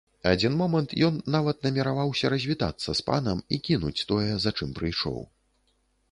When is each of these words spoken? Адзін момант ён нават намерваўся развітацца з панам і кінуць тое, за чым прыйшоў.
Адзін 0.29 0.53
момант 0.59 0.93
ён 1.07 1.17
нават 1.35 1.59
намерваўся 1.65 2.31
развітацца 2.33 2.95
з 2.99 3.05
панам 3.09 3.43
і 3.57 3.59
кінуць 3.67 4.05
тое, 4.13 4.25
за 4.47 4.55
чым 4.57 4.71
прыйшоў. 4.81 5.19